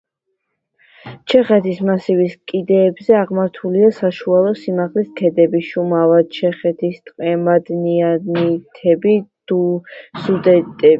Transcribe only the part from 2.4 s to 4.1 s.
კიდეებზე აღმართულია